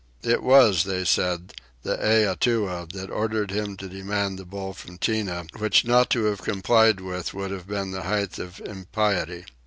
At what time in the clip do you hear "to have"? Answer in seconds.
6.09-6.41